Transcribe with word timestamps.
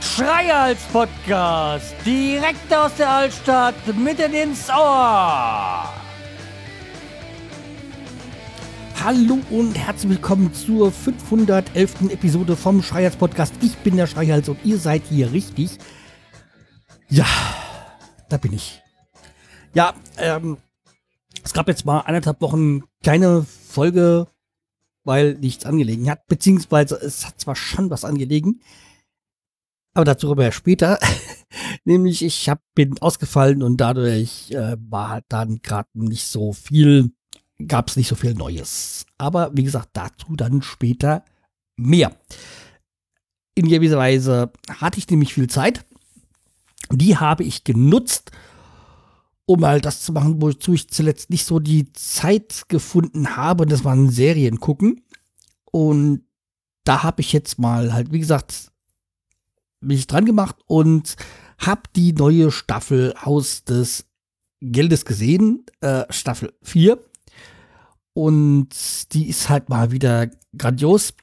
Schreihals 0.00 0.82
Podcast, 0.92 1.94
direkt 2.04 2.72
aus 2.74 2.94
der 2.96 3.10
Altstadt, 3.10 3.74
mitten 3.96 4.32
ins 4.32 4.68
Ohr. 4.68 5.84
Hallo 9.02 9.38
und 9.50 9.78
herzlich 9.78 10.10
willkommen 10.10 10.52
zur 10.52 10.92
511. 10.92 12.10
Episode 12.10 12.56
vom 12.56 12.82
Schreihals 12.82 13.16
Podcast. 13.16 13.54
Ich 13.62 13.76
bin 13.78 13.96
der 13.96 14.06
Schreihals 14.06 14.48
und 14.48 14.64
ihr 14.64 14.78
seid 14.78 15.02
hier 15.08 15.32
richtig. 15.32 15.78
Ja, 17.08 17.26
da 18.28 18.36
bin 18.36 18.52
ich. 18.52 18.82
Ja, 19.72 19.94
ähm, 20.18 20.58
es 21.42 21.52
gab 21.52 21.68
jetzt 21.68 21.84
mal 21.84 22.00
anderthalb 22.00 22.40
Wochen 22.40 22.82
keine 23.04 23.44
Folge, 23.44 24.26
weil 25.04 25.34
nichts 25.34 25.64
angelegen 25.64 26.10
hat, 26.10 26.26
beziehungsweise 26.26 26.96
es 26.96 27.26
hat 27.26 27.40
zwar 27.40 27.56
schon 27.56 27.90
was 27.90 28.04
angelegen, 28.04 28.60
aber 29.94 30.04
dazu 30.04 30.30
aber 30.30 30.52
später. 30.52 30.98
Nämlich 31.84 32.24
ich 32.24 32.48
hab, 32.48 32.60
bin 32.74 32.98
ausgefallen 33.00 33.62
und 33.62 33.78
dadurch 33.78 34.50
äh, 34.52 34.76
war 34.88 35.08
halt 35.08 35.24
dann 35.28 35.60
gerade 35.62 35.88
nicht 35.94 36.24
so 36.24 36.52
viel, 36.52 37.12
gab 37.66 37.88
es 37.88 37.96
nicht 37.96 38.08
so 38.08 38.14
viel 38.14 38.34
Neues. 38.34 39.06
Aber 39.18 39.50
wie 39.54 39.64
gesagt, 39.64 39.90
dazu 39.94 40.36
dann 40.36 40.62
später 40.62 41.24
mehr. 41.76 42.16
In 43.54 43.68
gewisser 43.68 43.98
Weise 43.98 44.52
hatte 44.68 44.98
ich 44.98 45.08
nämlich 45.08 45.34
viel 45.34 45.48
Zeit. 45.48 45.84
Die 46.92 47.16
habe 47.16 47.44
ich 47.44 47.64
genutzt, 47.64 48.30
um 49.50 49.66
halt 49.66 49.84
das 49.84 50.00
zu 50.02 50.12
machen, 50.12 50.40
wozu 50.40 50.74
ich 50.74 50.88
zuletzt 50.90 51.28
nicht 51.28 51.44
so 51.44 51.58
die 51.58 51.92
Zeit 51.92 52.68
gefunden 52.68 53.36
habe. 53.36 53.66
Das 53.66 53.82
waren 53.82 54.08
Serien 54.08 54.60
gucken. 54.60 55.02
Und 55.72 56.22
da 56.84 57.02
habe 57.02 57.20
ich 57.20 57.32
jetzt 57.32 57.58
mal 57.58 57.92
halt, 57.92 58.12
wie 58.12 58.20
gesagt, 58.20 58.70
mich 59.80 60.06
dran 60.06 60.24
gemacht 60.24 60.54
und 60.66 61.16
habe 61.58 61.82
die 61.96 62.12
neue 62.12 62.52
Staffel 62.52 63.12
Haus 63.24 63.64
des 63.64 64.06
Geldes 64.60 65.04
gesehen, 65.04 65.66
äh, 65.80 66.04
Staffel 66.10 66.52
4. 66.62 67.00
Und 68.12 68.68
die 69.12 69.28
ist 69.28 69.48
halt 69.48 69.68
mal 69.68 69.90
wieder 69.90 70.30
grandios. 70.56 71.14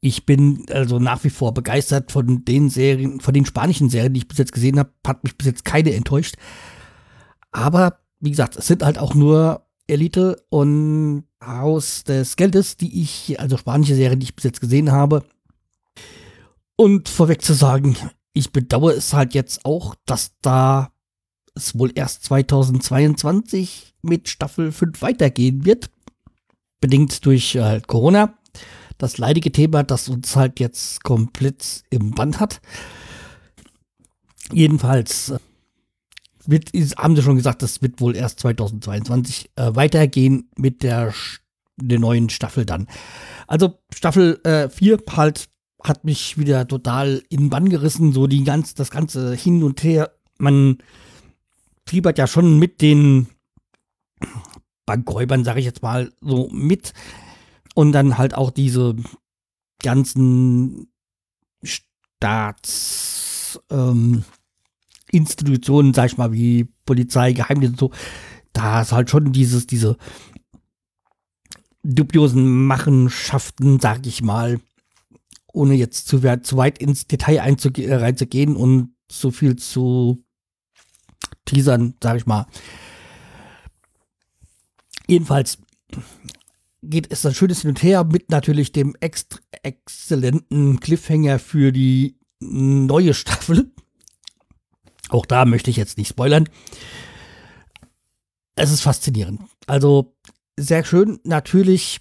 Ich 0.00 0.24
bin 0.24 0.64
also 0.70 0.98
nach 0.98 1.24
wie 1.24 1.30
vor 1.30 1.52
begeistert 1.52 2.10
von 2.10 2.42
den 2.46 2.70
Serien, 2.70 3.20
von 3.20 3.34
den 3.34 3.44
spanischen 3.44 3.90
Serien, 3.90 4.14
die 4.14 4.20
ich 4.20 4.28
bis 4.28 4.38
jetzt 4.38 4.52
gesehen 4.52 4.78
habe. 4.78 4.92
Hat 5.06 5.24
mich 5.24 5.36
bis 5.36 5.46
jetzt 5.46 5.66
keine 5.66 5.92
enttäuscht. 5.92 6.36
Aber 7.56 8.00
wie 8.20 8.30
gesagt, 8.30 8.56
es 8.56 8.66
sind 8.66 8.82
halt 8.82 8.98
auch 8.98 9.14
nur 9.14 9.66
Elite 9.86 10.44
und 10.50 11.24
Haus 11.42 12.04
des 12.04 12.36
Geldes, 12.36 12.76
die 12.76 13.00
ich, 13.00 13.40
also 13.40 13.56
spanische 13.56 13.94
Serien, 13.94 14.20
die 14.20 14.24
ich 14.24 14.36
bis 14.36 14.44
jetzt 14.44 14.60
gesehen 14.60 14.92
habe. 14.92 15.24
Und 16.76 17.08
vorweg 17.08 17.40
zu 17.40 17.54
sagen, 17.54 17.96
ich 18.34 18.52
bedauere 18.52 18.94
es 18.94 19.14
halt 19.14 19.32
jetzt 19.32 19.64
auch, 19.64 19.94
dass 20.04 20.32
da 20.42 20.92
es 21.54 21.78
wohl 21.78 21.92
erst 21.94 22.24
2022 22.24 23.94
mit 24.02 24.28
Staffel 24.28 24.70
5 24.70 25.00
weitergehen 25.00 25.64
wird. 25.64 25.88
Bedingt 26.80 27.24
durch 27.24 27.54
äh, 27.54 27.62
halt 27.62 27.88
Corona. 27.88 28.34
Das 28.98 29.16
leidige 29.16 29.50
Thema, 29.50 29.82
das 29.82 30.10
uns 30.10 30.36
halt 30.36 30.60
jetzt 30.60 31.02
komplett 31.04 31.84
im 31.88 32.10
Band 32.10 32.38
hat. 32.38 32.60
Jedenfalls 34.52 35.30
äh, 35.30 35.38
wird, 36.50 36.70
haben 36.96 37.16
sie 37.16 37.22
schon 37.22 37.36
gesagt, 37.36 37.62
das 37.62 37.82
wird 37.82 38.00
wohl 38.00 38.16
erst 38.16 38.40
2022 38.40 39.50
äh, 39.56 39.74
weitergehen 39.74 40.48
mit 40.56 40.82
der, 40.82 41.12
der 41.76 41.98
neuen 41.98 42.28
Staffel 42.28 42.64
dann. 42.64 42.86
Also 43.46 43.78
Staffel 43.92 44.40
äh, 44.44 44.68
4 44.68 44.98
halt 45.16 45.48
hat 45.82 46.04
mich 46.04 46.38
wieder 46.38 46.66
total 46.66 47.22
in 47.28 47.42
den 47.42 47.50
Bann 47.50 47.68
gerissen, 47.68 48.12
so 48.12 48.26
die 48.26 48.44
ganz, 48.44 48.74
das 48.74 48.90
ganze 48.90 49.34
hin 49.34 49.62
und 49.62 49.82
her. 49.82 50.12
Man 50.38 50.78
fiebert 51.86 52.18
ja 52.18 52.26
schon 52.26 52.58
mit 52.58 52.80
den 52.80 53.28
Bankräubern, 54.84 55.44
sage 55.44 55.60
ich 55.60 55.66
jetzt 55.66 55.82
mal, 55.82 56.12
so 56.20 56.48
mit. 56.50 56.92
Und 57.74 57.92
dann 57.92 58.18
halt 58.18 58.34
auch 58.34 58.50
diese 58.50 58.96
ganzen 59.82 60.88
Staatsinstitutionen, 61.62 63.46
ähm, 63.70 64.24
sag 65.94 66.06
ich 66.06 66.16
mal, 66.16 66.32
wie 66.32 66.68
Polizei, 66.84 67.32
Geheimdienst 67.32 67.82
und 67.82 67.92
so. 67.92 67.98
Da 68.52 68.82
ist 68.82 68.92
halt 68.92 69.10
schon 69.10 69.32
dieses, 69.32 69.66
diese 69.66 69.96
dubiosen 71.82 72.66
Machenschaften, 72.66 73.78
sag 73.80 74.06
ich 74.06 74.22
mal, 74.22 74.60
ohne 75.52 75.74
jetzt 75.74 76.08
zu, 76.08 76.20
zu 76.42 76.56
weit 76.56 76.78
ins 76.78 77.06
Detail 77.06 77.36
äh, 77.36 77.94
reinzugehen 77.94 78.56
und 78.56 78.94
so 79.10 79.30
viel 79.30 79.56
zu 79.56 80.22
teasern, 81.44 81.94
sag 82.02 82.16
ich 82.16 82.26
mal. 82.26 82.46
Jedenfalls 85.06 85.58
geht 86.82 87.10
es 87.10 87.24
ein 87.24 87.34
schönes 87.34 87.62
Hin 87.62 87.70
und 87.70 87.82
Her 87.82 88.04
mit 88.04 88.30
natürlich 88.30 88.72
dem 88.72 88.96
ext 89.00 89.42
exzellenten 89.62 90.80
Cliffhanger 90.80 91.38
für 91.38 91.72
die 91.72 92.18
neue 92.40 93.14
Staffel. 93.14 93.72
Auch 95.08 95.26
da 95.26 95.44
möchte 95.44 95.70
ich 95.70 95.76
jetzt 95.76 95.98
nicht 95.98 96.08
spoilern. 96.08 96.48
Es 98.54 98.70
ist 98.72 98.80
faszinierend. 98.80 99.40
Also 99.66 100.14
sehr 100.56 100.84
schön. 100.84 101.20
Natürlich 101.24 102.00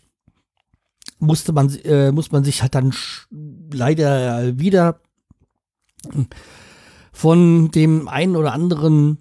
musste 1.20 1.54
man, 1.54 1.74
äh, 1.84 2.12
muss 2.12 2.32
man 2.32 2.44
sich 2.44 2.62
halt 2.62 2.76
dann 2.76 2.94
leider 3.72 4.58
wieder 4.60 5.02
von 7.12 7.72
dem 7.72 8.08
einen 8.08 8.36
oder 8.36 8.54
anderen 8.54 9.20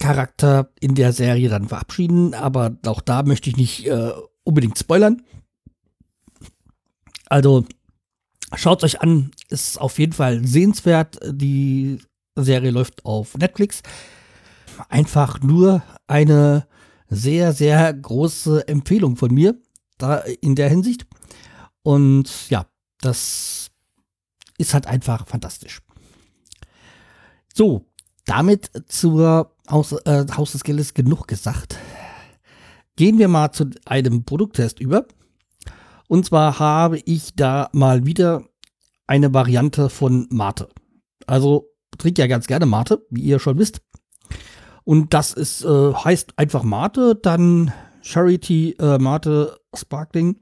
Charakter 0.00 0.70
in 0.80 0.94
der 0.94 1.12
Serie 1.12 1.48
dann 1.48 1.68
verabschieden, 1.68 2.34
aber 2.34 2.76
auch 2.86 3.00
da 3.00 3.22
möchte 3.22 3.50
ich 3.50 3.56
nicht 3.56 3.86
äh, 3.86 4.12
unbedingt 4.42 4.78
spoilern. 4.78 5.22
Also 7.28 7.64
schaut 8.54 8.82
euch 8.84 9.00
an, 9.00 9.30
ist 9.48 9.80
auf 9.80 9.98
jeden 9.98 10.12
Fall 10.12 10.44
sehenswert. 10.46 11.18
Die 11.24 11.98
Serie 12.36 12.70
läuft 12.70 13.04
auf 13.04 13.36
Netflix. 13.36 13.82
Einfach 14.88 15.40
nur 15.40 15.82
eine 16.06 16.66
sehr, 17.08 17.52
sehr 17.52 17.92
große 17.92 18.66
Empfehlung 18.68 19.16
von 19.16 19.32
mir 19.32 19.56
da 19.98 20.18
in 20.18 20.54
der 20.54 20.68
Hinsicht. 20.68 21.06
Und 21.82 22.50
ja, 22.50 22.66
das 23.00 23.70
ist 24.58 24.74
halt 24.74 24.86
einfach 24.86 25.26
fantastisch. 25.26 25.80
So, 27.54 27.86
damit 28.26 28.70
zur 28.88 29.54
Haus, 29.70 29.92
äh, 30.04 30.26
Haus 30.36 30.52
des 30.52 30.64
Geldes 30.64 30.94
genug 30.94 31.26
gesagt. 31.28 31.78
Gehen 32.96 33.18
wir 33.18 33.28
mal 33.28 33.52
zu 33.52 33.70
einem 33.84 34.24
Produkttest 34.24 34.80
über. 34.80 35.06
Und 36.08 36.26
zwar 36.26 36.58
habe 36.58 36.98
ich 37.04 37.34
da 37.34 37.68
mal 37.72 38.06
wieder 38.06 38.44
eine 39.06 39.32
Variante 39.32 39.88
von 39.88 40.26
Mate. 40.30 40.68
Also 41.26 41.68
trinke 41.98 42.22
ja 42.22 42.28
ganz 42.28 42.46
gerne 42.46 42.66
Mate, 42.66 43.04
wie 43.10 43.22
ihr 43.22 43.38
schon 43.38 43.58
wisst. 43.58 43.80
Und 44.84 45.14
das 45.14 45.32
ist, 45.32 45.64
äh, 45.64 45.92
heißt 45.92 46.38
einfach 46.38 46.62
Mate, 46.62 47.16
dann 47.16 47.72
Charity 48.02 48.76
äh, 48.78 48.98
Mate 48.98 49.58
Sparkling 49.74 50.36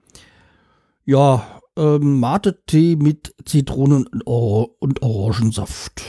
ja, 1.04 1.60
ähm, 1.76 2.20
Mate-Tee 2.20 2.96
mit 2.96 3.34
Zitronen 3.44 4.06
und, 4.06 4.26
Or 4.26 4.70
und 4.80 5.02
Orangensaft. 5.02 6.02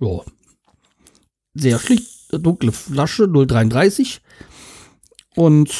Ja. 0.00 0.20
Sehr 1.54 1.78
schlicht, 1.78 2.28
dunkle 2.32 2.72
Flasche, 2.72 3.24
0,33. 3.24 4.20
Und 5.34 5.70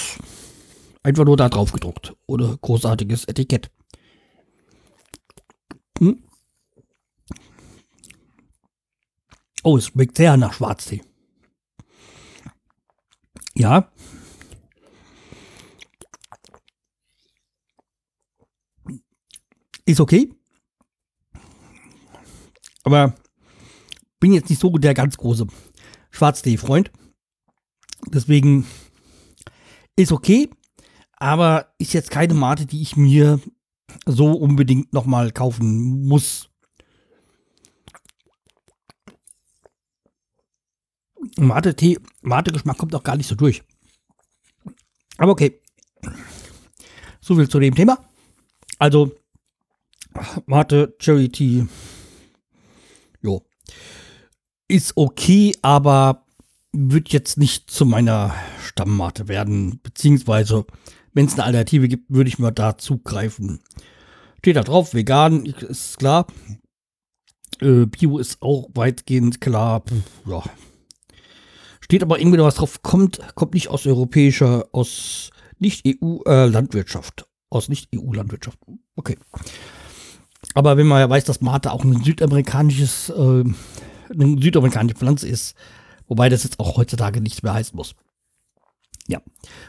einfach 1.02 1.24
nur 1.24 1.36
da 1.36 1.48
drauf 1.48 1.72
gedruckt. 1.72 2.14
Ohne 2.26 2.58
großartiges 2.60 3.24
Etikett. 3.24 3.70
Hm? 5.98 6.22
Oh, 9.62 9.76
es 9.76 9.86
schmeckt 9.86 10.16
sehr 10.16 10.36
nach 10.36 10.52
Schwarztee. 10.52 11.02
Ja, 13.54 13.92
Ist 19.84 20.00
okay. 20.00 20.32
Aber 22.84 23.14
bin 24.20 24.32
jetzt 24.32 24.50
nicht 24.50 24.60
so 24.60 24.70
der 24.78 24.94
ganz 24.94 25.16
große 25.16 25.46
Schwarztee-Freund. 26.10 26.90
Deswegen 28.06 28.66
ist 29.96 30.12
okay, 30.12 30.50
aber 31.12 31.74
ist 31.78 31.92
jetzt 31.92 32.10
keine 32.10 32.34
Mate, 32.34 32.66
die 32.66 32.82
ich 32.82 32.96
mir 32.96 33.40
so 34.06 34.32
unbedingt 34.32 34.92
nochmal 34.92 35.32
kaufen 35.32 36.06
muss. 36.06 36.48
Mate-Tee, 41.36 41.98
Mate-Geschmack 42.22 42.78
kommt 42.78 42.94
auch 42.94 43.02
gar 43.02 43.16
nicht 43.16 43.28
so 43.28 43.34
durch. 43.34 43.62
Aber 45.18 45.32
okay. 45.32 45.60
So 47.20 47.36
viel 47.36 47.48
zu 47.48 47.60
dem 47.60 47.74
Thema. 47.74 48.04
Also, 48.78 49.12
Mate, 50.46 50.96
Charity, 50.98 51.66
jo. 53.20 53.46
Ist 54.68 54.96
okay, 54.96 55.54
aber 55.62 56.26
wird 56.72 57.10
jetzt 57.10 57.38
nicht 57.38 57.70
zu 57.70 57.84
meiner 57.84 58.34
Stammmate 58.64 59.28
werden. 59.28 59.80
Beziehungsweise, 59.82 60.66
wenn 61.12 61.26
es 61.26 61.34
eine 61.34 61.44
Alternative 61.44 61.88
gibt, 61.88 62.10
würde 62.10 62.28
ich 62.28 62.38
mal 62.38 62.50
da 62.50 62.78
zugreifen. 62.78 63.60
Steht 64.38 64.56
da 64.56 64.62
drauf, 64.62 64.94
vegan, 64.94 65.46
ist 65.46 65.98
klar. 65.98 66.26
Äh, 67.60 67.86
Bio 67.86 68.18
ist 68.18 68.42
auch 68.42 68.68
weitgehend 68.74 69.40
klar. 69.40 69.84
Ja. 70.26 70.42
Steht 71.82 72.02
aber 72.02 72.18
irgendwie 72.18 72.38
noch 72.38 72.46
was 72.46 72.54
drauf, 72.54 72.80
kommt, 72.82 73.20
kommt 73.34 73.54
nicht 73.54 73.68
aus 73.68 73.86
europäischer, 73.86 74.68
aus 74.72 75.30
nicht-EU-Landwirtschaft. 75.58 77.22
Äh, 77.22 77.24
aus 77.50 77.68
nicht-EU-Landwirtschaft. 77.68 78.58
Okay. 78.96 79.18
Aber 80.54 80.76
wenn 80.76 80.86
man 80.86 81.00
ja 81.00 81.10
weiß, 81.10 81.24
dass 81.24 81.40
Mate 81.40 81.72
auch 81.72 81.84
ein 81.84 82.02
südamerikanisches, 82.02 83.10
äh, 83.10 83.12
eine 83.12 84.40
südamerikanische 84.40 84.96
Pflanze 84.96 85.28
ist, 85.28 85.54
wobei 86.06 86.28
das 86.28 86.44
jetzt 86.44 86.60
auch 86.60 86.76
heutzutage 86.76 87.20
nichts 87.20 87.42
mehr 87.42 87.54
heißen 87.54 87.76
muss. 87.76 87.94
Ja. 89.08 89.20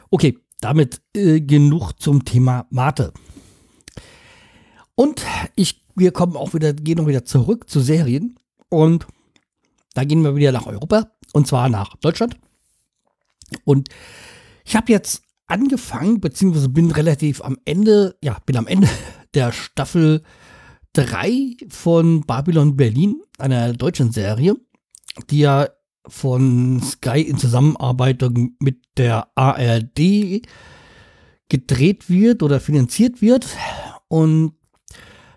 Okay, 0.09 0.37
damit 0.61 1.01
äh, 1.15 1.41
genug 1.41 1.93
zum 1.99 2.25
Thema 2.25 2.67
Mate. 2.69 3.11
Und 4.95 5.23
ich, 5.55 5.81
wir 5.95 6.11
kommen 6.11 6.37
auch 6.37 6.53
wieder, 6.53 6.73
gehen 6.73 6.99
auch 6.99 7.07
wieder 7.07 7.25
zurück 7.25 7.69
zu 7.69 7.79
Serien. 7.79 8.39
Und 8.69 9.07
da 9.93 10.03
gehen 10.03 10.21
wir 10.21 10.35
wieder 10.35 10.51
nach 10.51 10.67
Europa. 10.67 11.11
Und 11.33 11.47
zwar 11.47 11.67
nach 11.67 11.97
Deutschland. 11.97 12.37
Und 13.65 13.89
ich 14.63 14.77
habe 14.77 14.91
jetzt 14.91 15.23
angefangen, 15.47 16.21
beziehungsweise 16.21 16.69
bin 16.69 16.91
relativ 16.91 17.41
am 17.43 17.57
Ende, 17.65 18.15
ja, 18.23 18.37
bin 18.45 18.55
am 18.55 18.67
Ende 18.67 18.87
der 19.33 19.51
Staffel 19.51 20.23
3 20.93 21.57
von 21.69 22.21
Babylon 22.21 22.77
Berlin, 22.77 23.21
einer 23.37 23.73
deutschen 23.73 24.11
Serie, 24.11 24.55
die 25.29 25.39
ja 25.39 25.67
von 26.07 26.81
Sky 26.81 27.21
in 27.21 27.37
Zusammenarbeit 27.37 28.23
mit 28.59 28.83
der 28.97 29.27
ARD 29.35 30.41
gedreht 31.49 32.09
wird 32.09 32.43
oder 32.43 32.59
finanziert 32.59 33.21
wird. 33.21 33.47
Und 34.07 34.53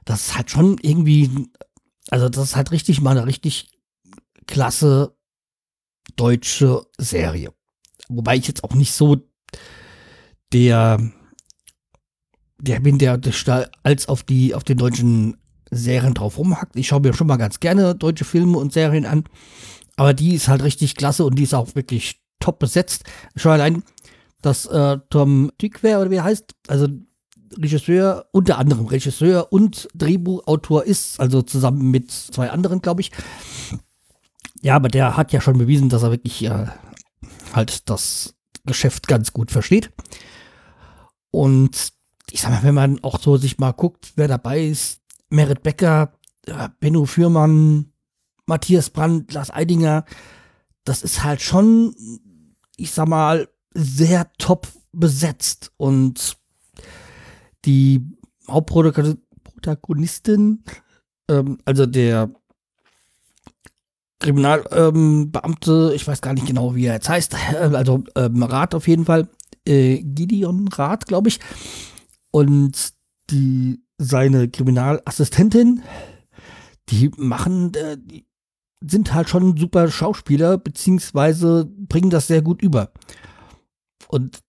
das 0.04 0.28
ist 0.28 0.36
halt 0.36 0.50
schon 0.50 0.78
irgendwie, 0.82 1.48
also 2.10 2.28
das 2.28 2.44
ist 2.44 2.56
halt 2.56 2.70
richtig 2.70 3.00
mal 3.00 3.16
eine 3.16 3.26
richtig 3.26 3.70
klasse 4.46 5.15
deutsche 6.16 6.86
Serie. 6.98 7.52
Wobei 8.08 8.36
ich 8.36 8.48
jetzt 8.48 8.64
auch 8.64 8.74
nicht 8.74 8.92
so 8.92 9.16
der, 10.52 10.98
der 12.58 12.80
bin, 12.80 12.98
der, 12.98 13.18
der 13.18 13.70
als 13.82 14.08
auf 14.08 14.22
die, 14.22 14.54
auf 14.54 14.64
den 14.64 14.78
deutschen 14.78 15.36
Serien 15.70 16.14
drauf 16.14 16.38
rumhackt. 16.38 16.76
Ich 16.76 16.88
schaue 16.88 17.00
mir 17.00 17.12
schon 17.12 17.26
mal 17.26 17.36
ganz 17.36 17.60
gerne 17.60 17.94
deutsche 17.94 18.24
Filme 18.24 18.58
und 18.58 18.72
Serien 18.72 19.06
an. 19.06 19.24
Aber 19.96 20.14
die 20.14 20.34
ist 20.34 20.48
halt 20.48 20.62
richtig 20.62 20.94
klasse 20.94 21.24
und 21.24 21.36
die 21.36 21.42
ist 21.42 21.54
auch 21.54 21.74
wirklich 21.74 22.20
top 22.38 22.58
besetzt. 22.58 23.04
Schon 23.34 23.52
allein, 23.52 23.82
dass 24.42 24.66
äh, 24.66 24.98
Tom 25.10 25.50
Tykwer 25.58 26.00
oder 26.00 26.10
wie 26.10 26.16
er 26.16 26.24
heißt, 26.24 26.54
also 26.68 26.86
Regisseur, 27.58 28.26
unter 28.32 28.58
anderem 28.58 28.86
Regisseur 28.86 29.52
und 29.52 29.88
Drehbuchautor 29.94 30.84
ist, 30.84 31.20
also 31.20 31.42
zusammen 31.42 31.90
mit 31.90 32.10
zwei 32.10 32.50
anderen, 32.50 32.82
glaube 32.82 33.00
ich. 33.00 33.12
Ja, 34.66 34.74
aber 34.74 34.88
der 34.88 35.16
hat 35.16 35.32
ja 35.32 35.40
schon 35.40 35.58
bewiesen, 35.58 35.90
dass 35.90 36.02
er 36.02 36.10
wirklich 36.10 36.42
äh, 36.42 36.66
halt 37.52 37.88
das 37.88 38.34
Geschäft 38.64 39.06
ganz 39.06 39.32
gut 39.32 39.52
versteht. 39.52 39.92
Und 41.30 41.92
ich 42.32 42.42
sag 42.42 42.50
mal, 42.50 42.64
wenn 42.64 42.74
man 42.74 42.98
auch 43.04 43.20
so 43.20 43.36
sich 43.36 43.58
mal 43.58 43.70
guckt, 43.70 44.14
wer 44.16 44.26
dabei 44.26 44.64
ist, 44.64 45.02
Merit 45.30 45.62
Becker, 45.62 46.14
äh, 46.46 46.68
Benno 46.80 47.04
Fürmann, 47.04 47.92
Matthias 48.46 48.90
Brandt, 48.90 49.32
Lars 49.34 49.52
Eidinger, 49.52 50.04
das 50.82 51.02
ist 51.02 51.22
halt 51.22 51.42
schon, 51.42 51.94
ich 52.76 52.90
sag 52.90 53.06
mal, 53.06 53.48
sehr 53.72 54.32
top 54.36 54.66
besetzt. 54.90 55.70
Und 55.76 56.38
die 57.66 58.04
Hauptprotagonistin, 58.48 60.64
ähm, 61.30 61.58
also 61.64 61.86
der 61.86 62.34
Kriminalbeamte, 64.20 65.70
ähm, 65.70 65.92
ich 65.94 66.06
weiß 66.06 66.20
gar 66.22 66.32
nicht 66.32 66.46
genau, 66.46 66.74
wie 66.74 66.86
er 66.86 66.94
jetzt 66.94 67.08
heißt, 67.08 67.34
also 67.56 68.04
ähm, 68.14 68.42
Rat 68.42 68.74
auf 68.74 68.88
jeden 68.88 69.04
Fall, 69.04 69.28
äh, 69.66 70.02
Gideon 70.02 70.68
Rath, 70.68 71.06
glaube 71.06 71.28
ich. 71.28 71.40
Und 72.30 72.94
die, 73.30 73.82
seine 73.98 74.48
Kriminalassistentin, 74.48 75.82
die 76.88 77.10
machen, 77.16 77.74
äh, 77.74 77.98
die 77.98 78.26
sind 78.84 79.14
halt 79.14 79.28
schon 79.28 79.56
super 79.56 79.90
Schauspieler, 79.90 80.58
beziehungsweise 80.58 81.66
bringen 81.66 82.10
das 82.10 82.26
sehr 82.26 82.42
gut 82.42 82.62
über. 82.62 82.90
Und 84.08 84.40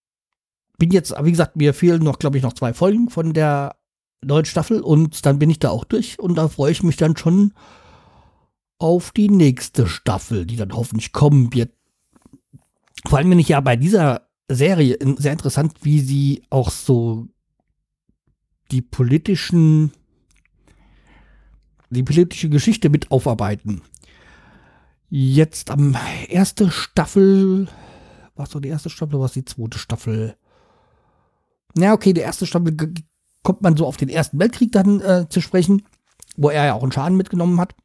bin 0.78 0.92
jetzt, 0.92 1.14
wie 1.24 1.32
gesagt, 1.32 1.56
mir 1.56 1.74
fehlen 1.74 2.04
noch, 2.04 2.20
glaube 2.20 2.38
ich, 2.38 2.44
noch 2.44 2.54
zwei 2.54 2.74
Folgen 2.74 3.10
von 3.10 3.34
der 3.34 3.76
neuen 4.24 4.46
Staffel 4.46 4.82
und 4.82 5.26
dann 5.26 5.40
bin 5.40 5.50
ich 5.50 5.60
da 5.60 5.70
auch 5.70 5.86
durch 5.86 6.20
und 6.20 6.36
da 6.36 6.48
freue 6.48 6.72
ich 6.72 6.84
mich 6.84 6.98
dann 6.98 7.18
schon 7.18 7.54
auf 8.80 9.12
die 9.12 9.30
nächste 9.30 9.88
Staffel, 9.88 10.46
die 10.46 10.56
dann 10.56 10.74
hoffentlich 10.74 11.12
kommen 11.12 11.54
wird. 11.54 11.72
Vor 13.08 13.18
allem, 13.18 13.32
wenn 13.32 13.40
ich 13.40 13.50
ja 13.50 13.60
bei 13.62 13.76
dieser 13.76 14.28
Serie 14.50 14.98
sehr 15.18 15.34
interessant, 15.34 15.74
wie 15.82 16.00
sie 16.00 16.44
auch 16.50 16.70
so 16.70 17.28
die 18.72 18.82
politischen, 18.82 19.92
die 21.90 22.04
politische 22.04 22.50
Geschichte 22.50 22.90
mit 22.90 23.12
aufarbeiten. 23.12 23.82
Jetzt 25.10 25.72
am 25.72 25.98
erste 26.28 26.70
Staffel, 26.70 27.68
was 28.36 28.52
so 28.52 28.60
die 28.60 28.70
erste 28.70 28.90
Staffel, 28.90 29.16
oder 29.16 29.24
was 29.24 29.34
die 29.34 29.46
zweite 29.46 29.80
Staffel? 29.80 30.36
Na, 31.76 31.94
okay, 31.94 32.14
die 32.14 32.22
erste 32.22 32.46
Staffel 32.46 32.76
kommt 33.44 33.62
man 33.62 33.78
so 33.78 33.86
auf 33.86 33.98
den 33.98 34.10
Ersten 34.10 34.40
Weltkrieg 34.40 34.72
dann 34.74 35.00
äh, 35.00 35.30
zu 35.30 35.40
sprechen, 35.40 35.84
wo 36.36 36.50
er 36.50 36.66
ja 36.66 36.74
auch 36.74 36.84
einen 36.84 36.92
Schaden 36.92 37.18
mitgenommen 37.18 37.60
hat. 37.62 37.76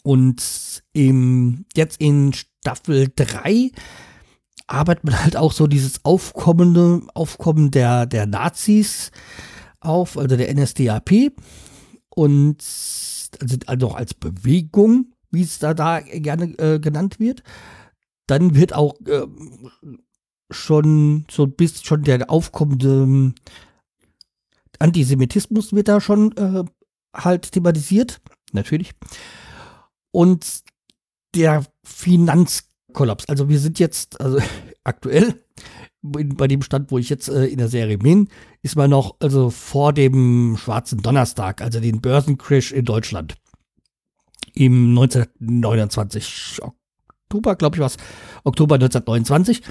Und 0.03 0.83
im, 0.93 1.65
jetzt 1.75 2.01
in 2.01 2.33
Staffel 2.33 3.09
3 3.15 3.71
arbeitet 4.67 5.05
man 5.05 5.23
halt 5.23 5.37
auch 5.37 5.53
so 5.53 5.67
dieses 5.67 6.05
aufkommende 6.05 7.03
Aufkommen 7.15 7.71
der, 7.71 8.07
der 8.07 8.27
Nazis 8.27 9.11
auf, 9.81 10.17
also 10.17 10.37
der 10.37 10.55
NSDAP 10.55 11.33
und 12.11 12.63
also, 13.41 13.57
also 13.67 13.89
auch 13.89 13.95
als 13.95 14.15
Bewegung, 14.15 15.13
wie 15.31 15.43
es 15.43 15.59
da, 15.59 15.75
da 15.75 16.01
gerne 16.01 16.59
äh, 16.59 16.79
genannt 16.79 17.19
wird. 17.19 17.43
Dann 18.27 18.55
wird 18.55 18.75
auch 18.75 18.95
äh, 19.07 19.27
schon 20.51 21.25
so 21.31 21.45
ein 21.45 21.53
bisschen 21.53 21.85
schon 21.85 22.03
der 22.03 22.31
aufkommende 22.31 23.33
Antisemitismus 24.81 25.73
wird 25.73 25.89
da 25.89 26.01
schon 26.01 26.37
äh, 26.37 26.65
halt 27.15 27.53
thematisiert, 27.53 28.21
natürlich. 28.53 28.93
Und 30.13 30.63
der 31.35 31.65
Finanz 31.85 32.65
Kollaps. 32.93 33.25
Also 33.29 33.49
wir 33.49 33.59
sind 33.59 33.79
jetzt, 33.79 34.21
also 34.21 34.39
aktuell, 34.85 35.35
bei 36.03 36.49
dem 36.49 36.63
Stand, 36.63 36.91
wo 36.91 36.99
ich 36.99 37.11
jetzt 37.11 37.29
äh, 37.29 37.47
in 37.47 37.59
der 37.59 37.69
Serie 37.69 37.99
bin, 37.99 38.29
ist 38.63 38.77
man 38.77 38.91
noch 38.91 39.17
also 39.21 39.51
vor 39.51 39.93
dem 39.93 40.57
schwarzen 40.57 41.03
Donnerstag, 41.03 41.61
also 41.61 41.79
den 41.79 42.01
Börsencrash 42.01 42.73
in 42.73 42.85
Deutschland. 42.87 43.35
Im 44.55 44.99
1929, 44.99 46.61
Oktober, 46.63 47.55
glaube 47.55 47.77
ich, 47.77 47.81
was, 47.81 47.97
Oktober 48.45 48.77
1929. 48.77 49.63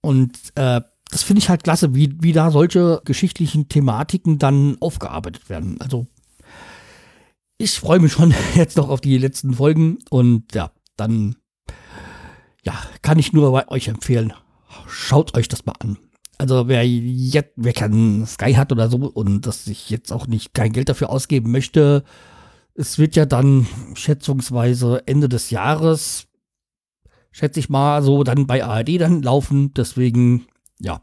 Und 0.00 0.36
äh, 0.54 0.80
das 1.10 1.22
finde 1.22 1.40
ich 1.40 1.50
halt 1.50 1.62
klasse, 1.62 1.94
wie, 1.94 2.16
wie 2.20 2.32
da 2.32 2.50
solche 2.50 3.02
geschichtlichen 3.04 3.68
Thematiken 3.68 4.38
dann 4.38 4.78
aufgearbeitet 4.80 5.50
werden. 5.50 5.80
Also 5.80 6.06
ich 7.60 7.78
freue 7.78 8.00
mich 8.00 8.12
schon 8.12 8.34
jetzt 8.54 8.76
noch 8.76 8.88
auf 8.88 9.00
die 9.00 9.18
letzten 9.18 9.54
Folgen 9.54 9.98
und 10.08 10.54
ja, 10.54 10.72
dann 10.96 11.36
ja, 12.64 12.74
kann 13.02 13.18
ich 13.18 13.32
nur 13.32 13.52
bei 13.52 13.68
euch 13.68 13.88
empfehlen. 13.88 14.32
schaut 14.86 15.36
euch 15.36 15.48
das 15.48 15.66
mal 15.66 15.74
an. 15.78 15.98
Also 16.38 16.68
wer 16.68 16.86
jetzt, 16.86 17.52
wer 17.56 17.74
kein 17.74 18.26
Sky 18.26 18.54
hat 18.54 18.72
oder 18.72 18.88
so 18.88 18.96
und 18.96 19.46
das 19.46 19.64
sich 19.64 19.90
jetzt 19.90 20.10
auch 20.10 20.26
nicht 20.26 20.54
kein 20.54 20.72
Geld 20.72 20.88
dafür 20.88 21.10
ausgeben 21.10 21.50
möchte, 21.50 22.02
es 22.74 22.98
wird 22.98 23.14
ja 23.14 23.26
dann 23.26 23.66
schätzungsweise 23.94 25.02
Ende 25.06 25.28
des 25.28 25.50
Jahres, 25.50 26.28
schätze 27.30 27.60
ich 27.60 27.68
mal, 27.68 28.02
so 28.02 28.24
dann 28.24 28.46
bei 28.46 28.64
ARD 28.64 28.98
dann 28.98 29.22
laufen. 29.22 29.74
Deswegen, 29.74 30.46
ja, 30.78 31.02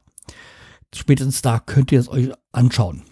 spätestens 0.96 1.44
da 1.44 1.60
könnt 1.60 1.92
ihr 1.92 2.00
es 2.00 2.10
euch 2.10 2.32
anschauen. 2.52 3.04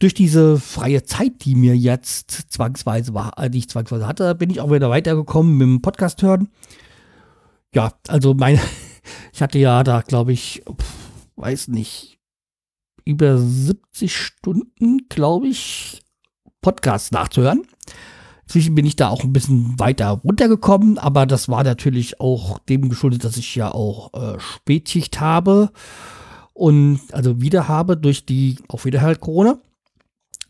Durch 0.00 0.14
diese 0.14 0.58
freie 0.58 1.02
Zeit, 1.02 1.44
die 1.44 1.54
mir 1.54 1.76
jetzt 1.76 2.30
zwangsweise 2.50 3.12
war, 3.12 3.38
äh, 3.38 3.50
die 3.50 3.58
ich 3.58 3.68
zwangsweise 3.68 4.06
hatte, 4.06 4.34
bin 4.34 4.48
ich 4.48 4.60
auch 4.60 4.72
wieder 4.72 4.88
weitergekommen 4.88 5.58
mit 5.58 5.66
dem 5.66 5.82
Podcast 5.82 6.22
hören. 6.22 6.48
Ja, 7.74 7.92
also 8.08 8.32
meine, 8.32 8.58
ich 9.34 9.42
hatte 9.42 9.58
ja 9.58 9.84
da, 9.84 10.00
glaube 10.00 10.32
ich, 10.32 10.62
weiß 11.36 11.68
nicht, 11.68 12.18
über 13.04 13.36
70 13.36 14.16
Stunden, 14.16 15.06
glaube 15.10 15.48
ich, 15.48 16.00
Podcasts 16.62 17.12
nachzuhören. 17.12 17.66
Inzwischen 18.44 18.74
bin 18.74 18.86
ich 18.86 18.96
da 18.96 19.08
auch 19.08 19.22
ein 19.22 19.34
bisschen 19.34 19.78
weiter 19.78 20.08
runtergekommen, 20.08 20.96
aber 20.96 21.26
das 21.26 21.50
war 21.50 21.62
natürlich 21.62 22.20
auch 22.20 22.58
dem 22.60 22.88
geschuldet, 22.88 23.24
dass 23.24 23.36
ich 23.36 23.54
ja 23.54 23.70
auch 23.70 24.14
äh, 24.14 24.40
Spätschicht 24.40 25.20
habe 25.20 25.70
und 26.54 27.00
also 27.12 27.42
wieder 27.42 27.68
habe 27.68 27.98
durch 27.98 28.24
die 28.24 28.56
auch 28.68 28.86
wieder 28.86 29.02
halt 29.02 29.20
Corona. 29.20 29.58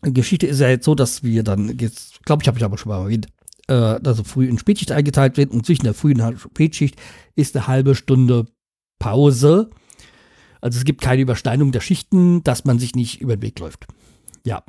Geschichte 0.01 0.47
ist 0.47 0.59
ja 0.59 0.69
jetzt 0.69 0.85
so, 0.85 0.95
dass 0.95 1.23
wir 1.23 1.43
dann 1.43 1.77
jetzt, 1.77 2.23
glaube 2.25 2.41
ich, 2.41 2.47
habe 2.47 2.57
ich 2.57 2.63
aber 2.63 2.77
schon 2.77 2.91
mal 2.91 3.03
erwähnt, 3.03 3.27
äh, 3.67 3.73
also 3.73 4.23
früh 4.23 4.47
in 4.47 4.57
Spätschicht 4.57 4.91
eingeteilt 4.91 5.37
wird 5.37 5.51
und 5.51 5.65
zwischen 5.65 5.83
der 5.83 5.93
frühen 5.93 6.37
Spätschicht 6.37 6.99
ist 7.35 7.55
eine 7.55 7.67
halbe 7.67 7.95
Stunde 7.95 8.47
Pause. 8.99 9.69
Also 10.59 10.77
es 10.77 10.85
gibt 10.85 11.01
keine 11.01 11.21
Überschneidung 11.21 11.71
der 11.71 11.81
Schichten, 11.81 12.43
dass 12.43 12.65
man 12.65 12.79
sich 12.79 12.95
nicht 12.95 13.21
über 13.21 13.35
den 13.35 13.41
Weg 13.41 13.59
läuft. 13.59 13.87
Ja. 14.45 14.63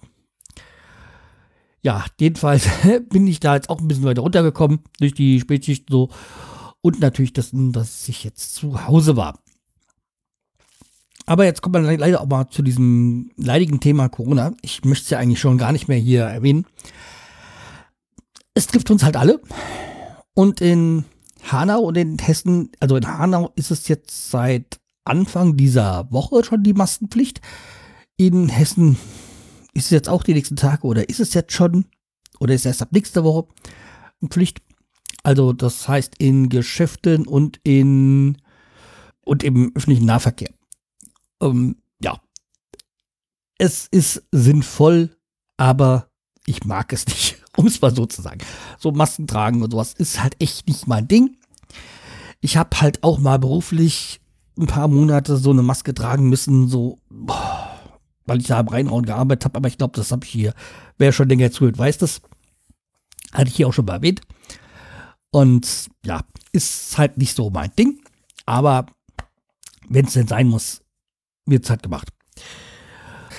Ja, 1.83 2.05
jedenfalls 2.19 2.69
bin 3.11 3.27
ich 3.27 3.41
da 3.41 3.55
jetzt 3.57 3.69
auch 3.69 3.81
ein 3.81 3.89
bisschen 3.89 4.05
weiter 4.05 4.23
runtergekommen 4.23 4.81
durch 4.99 5.15
die 5.15 5.41
Spätschicht 5.41 5.91
so. 5.91 6.11
Und 6.81 7.01
natürlich, 7.01 7.33
dass, 7.33 7.51
dass 7.53 8.09
ich 8.09 8.25
jetzt 8.25 8.55
zu 8.55 8.87
Hause 8.87 9.17
war. 9.17 9.39
Aber 11.27 11.45
jetzt 11.45 11.63
kommt 11.63 11.75
man 11.75 11.85
leider 11.85 12.21
auch 12.21 12.27
mal 12.27 12.49
zu 12.49 12.63
diesem 12.63 13.31
leidigen 13.37 13.81
Thema 13.81 14.09
Corona. 14.09 14.53
Ich 14.63 14.85
möchte 14.85 15.05
es 15.05 15.11
ja 15.11 15.19
eigentlich 15.19 15.41
schon 15.41 15.59
gar 15.59 15.73
nicht 15.73 15.89
mehr 15.89 15.99
hier 15.99 16.25
erwähnen. 16.25 16.67
Es 18.55 18.67
trifft 18.67 18.91
uns 18.91 19.05
halt 19.05 19.17
alle. 19.17 19.41
Und 20.35 20.61
in 20.61 21.05
Hanau 21.45 21.81
und 21.81 21.97
in 21.97 22.19
Hessen, 22.19 22.71
also 22.81 22.97
in 22.97 23.07
Hanau 23.07 23.53
ist 23.57 23.71
es 23.71 23.89
jetzt 23.89 24.31
seit 24.31 24.81
Anfang 25.05 25.57
dieser 25.57 26.11
Woche 26.11 26.45
schon 26.45 26.63
die 26.63 26.75
Maskenpflicht. 26.75 27.41
In 28.17 28.49
Hessen 28.49 28.97
ist 29.75 29.87
es 29.87 29.91
jetzt 29.91 30.09
auch 30.09 30.23
die 30.23 30.35
nächsten 30.35 30.57
Tage 30.57 30.87
oder 30.87 31.09
ist 31.09 31.21
es 31.21 31.35
jetzt 31.35 31.53
schon 31.53 31.87
oder 32.39 32.55
ist 32.55 32.63
es 32.63 32.67
erst 32.67 32.83
ab 32.83 32.89
nächster 32.93 33.25
Woche 33.25 33.49
Pflicht? 34.29 34.61
Also 35.23 35.53
das 35.53 35.89
heißt 35.89 36.15
in 36.19 36.49
Geschäften 36.49 37.27
und 37.27 37.61
in 37.65 38.39
und 39.25 39.45
im 39.45 39.73
öffentlichen 39.75 40.07
Nahverkehr. 40.07 40.51
Ähm, 41.43 41.77
ja, 42.01 42.19
es 43.59 43.87
ist 43.89 44.23
sinnvoll, 44.33 45.17
aber 45.57 46.09
ich 46.47 46.65
mag 46.65 46.93
es 46.93 47.07
nicht, 47.07 47.43
um 47.57 47.67
es 47.67 47.81
mal 47.81 47.95
so 47.95 48.07
zu 48.07 48.23
sagen. 48.23 48.41
So 48.79 48.93
Masken 48.93 49.27
tragen 49.27 49.63
und 49.63 49.71
sowas 49.71 49.93
ist 49.93 50.23
halt 50.23 50.41
echt 50.41 50.67
nicht 50.69 50.87
mein 50.87 51.09
Ding. 51.09 51.37
Ich 52.41 52.57
habe 52.57 52.81
halt 52.81 53.03
auch 53.05 53.19
mal 53.19 53.39
beruflich 53.39 54.21
ein 54.59 54.67
paar 54.67 54.89
Monate 54.89 55.37
so 55.37 55.51
eine 55.51 55.63
Maske 55.63 55.95
tragen 55.95 56.29
müssen, 56.29 56.69
so, 56.69 56.99
weil 58.27 58.41
ich 58.41 58.49
da 58.49 58.61
im 58.61 58.69
Rheinraum 58.69 59.03
gearbeitet 59.03 59.45
habe, 59.45 59.57
aber 59.57 59.69
ich 59.69 59.79
glaube, 59.79 59.97
das 59.97 60.13
habe 60.13 60.25
ich 60.25 60.31
hier, 60.31 60.55
wer 60.99 61.13
schon 61.13 61.29
länger 61.29 61.51
zuhört, 61.51 61.79
weiß 61.79 61.99
das. 61.99 62.21
Hatte 63.33 63.49
ich 63.49 63.57
hier 63.57 63.69
auch 63.69 63.73
schon 63.73 63.87
mal 63.87 63.95
erwähnt. 63.95 64.21
Und 65.31 65.89
ja, 66.05 66.23
ist 66.53 66.99
halt 66.99 67.17
nicht 67.17 67.35
so 67.35 67.49
mein 67.49 67.75
Ding. 67.77 68.01
Aber 68.45 68.87
wenn 69.89 70.05
es 70.05 70.13
denn 70.13 70.27
sein 70.27 70.49
muss, 70.49 70.82
wird 71.47 71.65
es 71.65 71.71
halt 71.71 71.83
gemacht. 71.83 72.09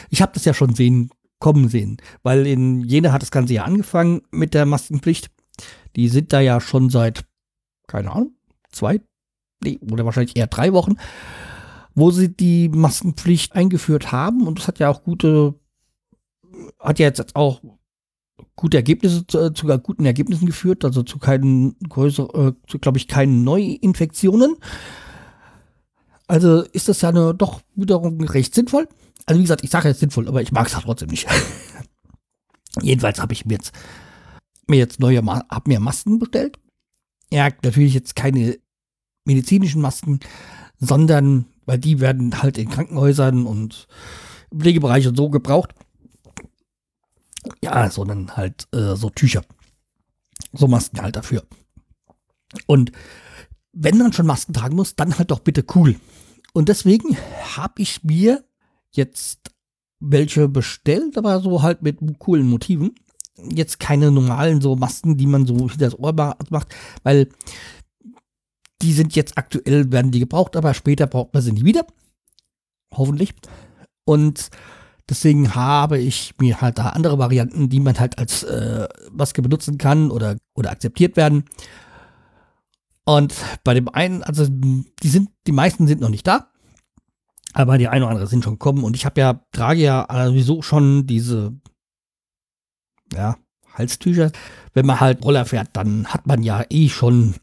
Ich 0.10 0.22
habe 0.22 0.31
das 0.33 0.45
ja 0.45 0.53
schon 0.53 0.75
sehen, 0.75 1.10
kommen 1.39 1.67
sehen, 1.67 1.98
weil 2.22 2.45
in 2.48 2.81
Jena 2.81 3.12
hat 3.12 3.22
das 3.22 3.31
Ganze 3.31 3.53
ja 3.53 3.63
angefangen 3.63 4.22
mit 4.31 4.53
der 4.53 4.65
Maskenpflicht. 4.65 5.29
Die 5.95 6.07
sind 6.07 6.33
da 6.33 6.39
ja 6.39 6.62
schon 6.62 6.89
seit, 6.89 7.25
keine 7.88 8.12
Ahnung, 8.12 8.36
zwei, 8.72 9.01
nee, 9.63 9.79
oder 9.91 10.05
wahrscheinlich 10.05 10.36
eher 10.36 10.48
drei 10.48 10.74
Wochen 10.74 10.95
wo 11.95 12.12
sie 12.12 12.36
die 12.36 12.69
Maskenpflicht 12.69 13.53
eingeführt 13.53 14.12
haben. 14.12 14.48
Und 14.48 14.60
das 14.60 14.67
hat 14.67 14.79
ja 14.79 14.89
auch 14.89 15.03
gute, 15.03 15.55
hat 16.79 17.00
ja 17.00 17.07
jetzt 17.07 17.36
auch 17.36 17.62
gute 18.55 18.77
Ergebnisse, 18.77 19.25
zu, 19.27 19.39
äh, 19.39 19.53
zu 19.53 19.67
guten 19.79 20.05
Ergebnissen 20.05 20.45
geführt, 20.45 20.86
also 20.86 21.03
zu 21.03 21.19
keinen 21.19 21.77
größeren, 21.88 22.55
äh, 22.72 22.77
glaube 22.79 22.98
ich, 22.98 23.07
keinen 23.07 23.43
Neuinfektionen. 23.43 24.55
Also 26.27 26.62
ist 26.62 26.88
das 26.89 27.01
ja 27.01 27.10
eine, 27.10 27.34
doch 27.34 27.62
wiederum 27.75 28.20
recht 28.22 28.56
sinnvoll. 28.56 28.88
Also 29.25 29.39
wie 29.39 29.44
gesagt, 29.44 29.63
ich 29.63 29.70
sage 29.70 29.89
jetzt 29.89 30.00
sinnvoll, 30.00 30.27
aber 30.27 30.42
ich 30.42 30.51
mag 30.51 30.68
es 30.68 30.75
halt 30.75 30.86
trotzdem 30.86 31.10
nicht. 31.10 31.27
Jedenfalls 32.82 33.20
habe 33.20 33.34
ich 33.34 33.46
mir 33.46 33.53
jetzt, 33.53 33.74
mir 34.68 34.77
jetzt 34.77 35.00
neue, 35.00 35.24
hab 35.25 35.68
mir 35.68 35.80
Masken 35.80 36.20
bestellt. 36.20 36.58
Ja, 37.32 37.50
natürlich 37.63 37.94
jetzt 37.94 38.15
keine 38.15 38.58
medizinischen 39.25 39.82
Masken, 39.82 40.20
sondern 40.80 41.46
weil 41.65 41.80
die 41.80 42.00
werden 42.00 42.42
halt 42.42 42.58
in 42.58 42.70
Krankenhäusern 42.70 43.46
und 43.46 43.88
Pflegebereich 44.56 45.08
und 45.08 45.15
so 45.15 45.30
gebraucht. 45.30 45.74
Ja, 47.62 47.89
sondern 47.89 48.36
halt 48.36 48.68
äh, 48.74 48.96
so 48.96 49.10
Tücher. 49.10 49.44
So 50.53 50.68
Masken 50.68 51.01
halt 51.01 51.15
dafür. 51.15 51.46
Und 52.68 52.92
wenn 53.74 53.98
man 53.98 54.13
schon 54.13 54.27
Masken 54.27 54.53
tragen 54.53 54.75
muss, 54.75 54.96
dann 54.96 55.18
halt 55.18 55.32
doch 55.32 55.39
bitte 55.39 55.65
cool. 55.75 55.96
Und 56.53 56.70
deswegen 56.70 57.18
habe 57.58 57.82
ich 57.82 58.03
mir 58.03 58.44
jetzt 58.92 59.51
welche 60.00 60.48
bestellt, 60.48 61.18
aber 61.18 61.39
so 61.39 61.62
halt 61.63 61.82
mit 61.82 61.98
coolen 62.20 62.48
Motiven. 62.48 62.94
Jetzt 63.36 63.80
keine 63.80 64.12
normalen 64.12 64.62
so 64.62 64.75
Masken, 64.75 65.18
die 65.18 65.25
man 65.25 65.48
so 65.48 65.58
hinter 65.58 65.77
das 65.86 65.98
Ohr 65.98 66.13
macht, 66.13 66.75
weil 67.01 67.30
die 68.84 68.94
sind 68.94 69.15
jetzt 69.15 69.38
aktuell, 69.38 69.92
werden 69.92 70.12
die 70.12 70.20
gebraucht, 70.20 70.56
aber 70.56 70.74
später 70.74 71.08
braucht 71.08 71.34
man 71.34 71.42
sie 71.42 71.53
nie 71.53 71.65
wieder. 71.65 71.88
Hoffentlich. 72.94 73.34
Und 74.06 74.50
deswegen 75.10 75.56
habe 75.56 75.98
ich 75.98 76.36
mir 76.39 76.62
halt 76.62 76.77
da 76.77 76.89
andere 76.89 77.18
Varianten, 77.18 77.70
die 77.70 77.80
man 77.80 78.00
halt 78.00 78.20
als 78.20 78.44
äh, 78.44 78.88
Maske 79.12 79.42
benutzen 79.42 79.77
kann 79.77 80.12
oder, 80.12 80.38
oder 80.53 80.70
akzeptiert 80.70 81.18
werden. 81.18 81.46
Und 83.05 83.33
bei 83.63 83.74
dem 83.74 83.89
einen, 83.89 84.24
also 84.24 84.48
die 84.48 85.10
sind, 85.10 85.29
die 85.45 85.51
meisten 85.51 85.88
sind 85.88 86.01
noch 86.01 86.10
nicht 86.10 86.25
da. 86.25 86.50
Aber 87.53 87.77
die 87.77 87.88
eine 87.88 88.05
oder 88.05 88.12
andere 88.12 88.27
sind 88.27 88.43
schon 88.43 88.53
gekommen. 88.53 88.83
Und 88.83 88.95
ich 88.95 89.05
habe 89.05 89.19
ja, 89.19 89.41
trage 89.51 89.81
ja 89.81 90.07
sowieso 90.27 90.62
schon 90.62 91.05
diese, 91.05 91.53
ja, 93.13 93.38
Halstücher. 93.74 94.31
Wenn 94.74 94.86
man 94.86 95.00
halt 95.00 95.24
Roller 95.24 95.45
fährt, 95.45 95.69
dann 95.74 96.07
hat 96.07 96.27
man 96.27 96.43
ja 96.43 96.65
eh 96.69 96.89
schon 96.89 97.36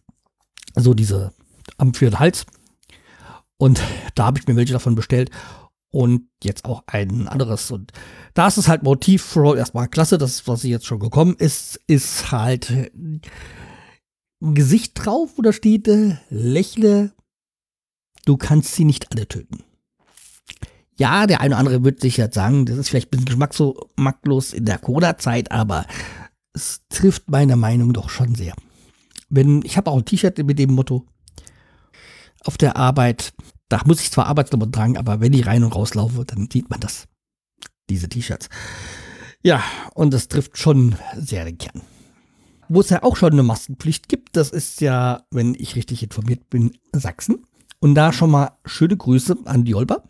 so 0.75 0.95
diese 0.95 1.33
am 1.79 1.95
für 1.95 2.07
den 2.07 2.19
Hals. 2.19 2.47
Und 3.57 3.81
da 4.15 4.27
habe 4.27 4.39
ich 4.39 4.47
mir 4.47 4.57
welche 4.57 4.73
davon 4.73 4.95
bestellt. 4.95 5.31
Und 5.93 6.29
jetzt 6.43 6.65
auch 6.65 6.85
ein 6.87 7.27
anderes. 7.27 7.71
Und 7.71 7.93
da 8.35 8.47
ist 8.47 8.59
es 8.59 8.69
halt 8.69 8.85
Motiv 8.85 9.23
for 9.23 9.57
erstmal 9.57 9.89
klasse. 9.89 10.19
Das, 10.19 10.47
was 10.47 10.63
jetzt 10.63 10.87
schon 10.87 11.01
gekommen 11.01 11.35
ist, 11.37 11.81
ist 11.89 12.31
halt 12.31 12.71
ein 12.71 13.23
Gesicht 14.41 14.93
drauf, 14.95 15.31
da 15.43 15.53
steht, 15.53 15.87
äh, 15.89 16.17
lächle, 16.31 17.13
du 18.25 18.37
kannst 18.37 18.75
sie 18.75 18.85
nicht 18.85 19.13
alle 19.13 19.29
töten. 19.29 19.65
Ja, 20.97 21.27
der 21.27 21.41
eine 21.41 21.55
oder 21.55 21.59
andere 21.59 21.85
wird 21.85 22.01
sich 22.01 22.17
jetzt 22.17 22.35
sagen, 22.35 22.67
das 22.67 22.77
ist 22.77 22.89
vielleicht 22.91 23.09
ein 23.09 23.25
bisschen 23.25 23.39
geschmackslos 23.39 24.53
in 24.53 24.67
der 24.67 24.79
Corona-Zeit, 24.79 25.51
aber 25.51 25.87
es 26.53 26.83
trifft 26.89 27.31
meine 27.31 27.57
Meinung 27.57 27.93
doch 27.93 28.11
schon 28.11 28.35
sehr. 28.35 28.55
Wenn, 29.29 29.63
ich 29.65 29.77
habe 29.77 29.91
auch 29.91 29.97
ein 29.97 30.05
T-Shirt 30.05 30.39
mit 30.39 30.59
dem 30.59 30.73
Motto, 30.73 31.07
auf 32.45 32.59
der 32.59 32.77
Arbeit, 32.77 33.33
da 33.69 33.83
muss 33.85 34.01
ich 34.01 34.11
zwar 34.11 34.27
Arbeitsklamotten 34.27 34.73
tragen, 34.73 34.97
aber 34.97 35.21
wenn 35.21 35.33
ich 35.33 35.47
rein 35.47 35.65
und 35.65 35.75
rauslaufe, 35.75 36.25
dann 36.25 36.49
sieht 36.51 36.71
man 36.71 36.81
das. 36.81 37.07
Diese 37.89 38.09
T-Shirts. 38.09 38.49
Ja, 39.43 39.63
und 39.95 40.13
das 40.13 40.29
trifft 40.29 40.59
schon 40.59 40.97
sehr 41.17 41.45
den 41.45 41.59
Kern. 41.59 41.83
Wo 42.73 42.81
es 42.81 42.91
ja 42.91 43.03
auch 43.03 43.17
schon 43.17 43.33
eine 43.33 43.43
Maskenpflicht 43.43 44.09
gibt, 44.09 44.37
das 44.37 44.51
ist 44.51 44.81
ja, 44.81 45.25
wenn 45.33 45.57
ich 45.59 45.75
richtig 45.75 46.05
informiert 46.05 46.49
bin, 46.51 46.71
Sachsen. 46.93 47.45
Und 47.81 47.97
da 47.97 48.13
schon 48.13 48.31
mal 48.31 48.53
schöne 48.65 48.97
Grüße 48.97 49.39
an 49.45 49.65
die 49.65 49.75
Olber. 49.75 50.05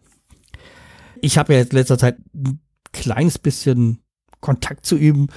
Ich 1.22 1.38
habe 1.38 1.54
ja 1.54 1.60
jetzt 1.60 1.72
in 1.72 1.78
letzter 1.78 1.96
Zeit 1.96 2.18
ein 2.34 2.60
kleines 2.92 3.38
bisschen 3.38 4.00
Kontakt 4.40 4.84
zu 4.84 4.98
ihm, 4.98 5.28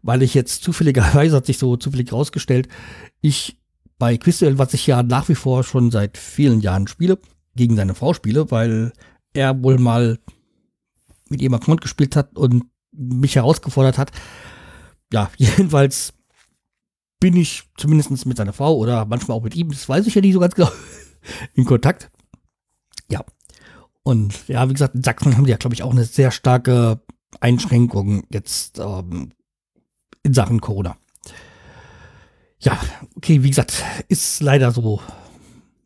weil 0.00 0.22
ich 0.22 0.32
jetzt 0.32 0.62
zufälligerweise 0.62 1.36
hat 1.36 1.44
sich 1.44 1.58
so 1.58 1.76
zufällig 1.76 2.10
rausgestellt, 2.10 2.68
ich 3.20 3.58
bei 3.98 4.16
Quizduell, 4.16 4.56
was 4.56 4.72
ich 4.72 4.86
ja 4.86 5.02
nach 5.02 5.28
wie 5.28 5.34
vor 5.34 5.64
schon 5.64 5.90
seit 5.90 6.16
vielen 6.16 6.60
Jahren 6.60 6.88
spiele, 6.88 7.18
gegen 7.54 7.76
seine 7.76 7.94
Frau 7.94 8.14
spiele, 8.14 8.50
weil 8.50 8.94
er 9.34 9.62
wohl 9.62 9.76
mal 9.76 10.18
mit 11.28 11.42
ihm 11.42 11.52
Account 11.52 11.82
gespielt 11.82 12.16
hat 12.16 12.38
und 12.38 12.64
mich 12.92 13.36
herausgefordert 13.36 13.98
hat. 13.98 14.10
Ja, 15.12 15.30
jedenfalls 15.36 16.14
bin 17.22 17.36
ich 17.36 17.62
zumindest 17.76 18.26
mit 18.26 18.36
seiner 18.36 18.52
Frau 18.52 18.76
oder 18.76 19.04
manchmal 19.04 19.36
auch 19.36 19.44
mit 19.44 19.54
ihm, 19.54 19.70
das 19.70 19.88
weiß 19.88 20.08
ich 20.08 20.14
ja 20.16 20.20
nicht 20.20 20.32
so 20.32 20.40
ganz 20.40 20.56
genau, 20.56 20.68
in 21.54 21.64
Kontakt. 21.64 22.10
Ja. 23.08 23.24
Und 24.02 24.48
ja, 24.48 24.68
wie 24.68 24.72
gesagt, 24.72 24.96
in 24.96 25.04
Sachsen 25.04 25.36
haben 25.36 25.44
die 25.44 25.52
ja, 25.52 25.56
glaube 25.56 25.72
ich, 25.72 25.84
auch 25.84 25.92
eine 25.92 26.04
sehr 26.04 26.32
starke 26.32 27.00
Einschränkung 27.38 28.24
jetzt 28.32 28.80
ähm, 28.80 29.30
in 30.24 30.34
Sachen 30.34 30.60
Corona. 30.60 30.96
Ja, 32.58 32.76
okay, 33.14 33.44
wie 33.44 33.50
gesagt, 33.50 33.84
ist 34.08 34.42
leider 34.42 34.72
so 34.72 35.00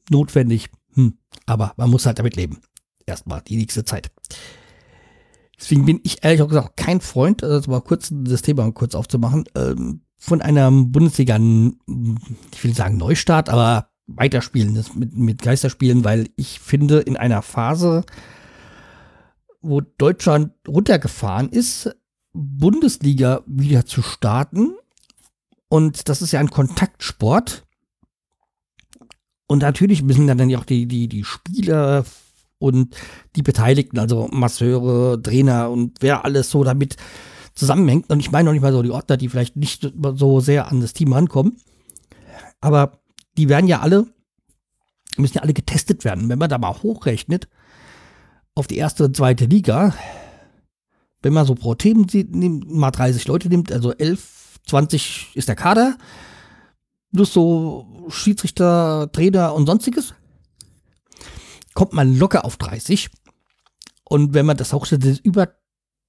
notwendig, 0.08 0.70
hm, 0.94 1.18
aber 1.44 1.74
man 1.76 1.90
muss 1.90 2.06
halt 2.06 2.18
damit 2.18 2.36
leben. 2.36 2.62
Erstmal 3.04 3.42
die 3.42 3.58
nächste 3.58 3.84
Zeit. 3.84 4.10
Deswegen 5.58 5.84
bin 5.84 6.00
ich 6.02 6.24
ehrlich 6.24 6.40
gesagt 6.48 6.78
kein 6.78 7.02
Freund, 7.02 7.44
also 7.44 7.70
mal 7.70 7.82
kurz 7.82 8.08
das 8.10 8.40
Thema 8.40 8.72
kurz 8.72 8.94
aufzumachen, 8.94 9.44
ähm, 9.54 10.00
von 10.18 10.40
einem 10.40 10.92
Bundesliga, 10.92 11.36
ich 11.36 12.64
will 12.64 12.74
sagen 12.74 12.96
Neustart, 12.96 13.48
aber 13.48 13.90
weiterspielen, 14.06 14.84
mit, 14.94 15.16
mit 15.16 15.42
Geisterspielen, 15.42 16.04
weil 16.04 16.28
ich 16.36 16.60
finde, 16.60 17.00
in 17.00 17.16
einer 17.16 17.42
Phase, 17.42 18.04
wo 19.60 19.80
Deutschland 19.80 20.52
runtergefahren 20.66 21.48
ist, 21.50 21.94
Bundesliga 22.32 23.42
wieder 23.46 23.86
zu 23.86 24.02
starten. 24.02 24.74
Und 25.68 26.08
das 26.08 26.22
ist 26.22 26.32
ja 26.32 26.40
ein 26.40 26.50
Kontaktsport. 26.50 27.64
Und 29.48 29.62
natürlich 29.62 30.02
müssen 30.02 30.26
dann 30.26 30.54
auch 30.54 30.64
die, 30.64 30.86
die, 30.86 31.08
die 31.08 31.24
Spieler 31.24 32.04
und 32.58 32.96
die 33.36 33.42
Beteiligten, 33.42 33.98
also 33.98 34.28
Masseure, 34.32 35.20
Trainer 35.20 35.70
und 35.70 35.98
wer 36.00 36.24
alles 36.24 36.50
so 36.50 36.64
damit 36.64 36.96
zusammenhängt. 37.56 38.10
Und 38.10 38.20
ich 38.20 38.30
meine 38.30 38.46
noch 38.46 38.52
nicht 38.52 38.62
mal 38.62 38.72
so 38.72 38.82
die 38.82 38.90
Ordner, 38.90 39.16
die 39.16 39.28
vielleicht 39.28 39.56
nicht 39.56 39.90
so 40.14 40.40
sehr 40.40 40.70
an 40.70 40.80
das 40.80 40.92
Team 40.92 41.12
rankommen. 41.12 41.56
Aber 42.60 43.00
die 43.36 43.48
werden 43.48 43.66
ja 43.66 43.80
alle, 43.80 44.06
müssen 45.16 45.34
ja 45.34 45.42
alle 45.42 45.54
getestet 45.54 46.04
werden. 46.04 46.28
Wenn 46.28 46.38
man 46.38 46.50
da 46.50 46.58
mal 46.58 46.82
hochrechnet 46.82 47.48
auf 48.54 48.66
die 48.66 48.76
erste 48.76 49.04
und 49.04 49.16
zweite 49.16 49.46
Liga, 49.46 49.94
wenn 51.22 51.32
man 51.32 51.46
so 51.46 51.54
pro 51.54 51.74
Team 51.74 52.06
nimmt, 52.12 52.70
mal 52.70 52.90
30 52.90 53.26
Leute 53.26 53.48
nimmt, 53.48 53.72
also 53.72 53.92
11, 53.92 54.60
20 54.66 55.32
ist 55.34 55.48
der 55.48 55.56
Kader, 55.56 55.96
plus 57.12 57.32
so 57.32 58.06
Schiedsrichter, 58.08 59.10
Trainer 59.12 59.54
und 59.54 59.66
sonstiges, 59.66 60.14
kommt 61.74 61.92
man 61.92 62.16
locker 62.16 62.44
auf 62.44 62.56
30. 62.56 63.10
Und 64.04 64.34
wenn 64.34 64.46
man 64.46 64.56
das 64.56 64.72
hochstellt, 64.72 65.20
über 65.24 65.54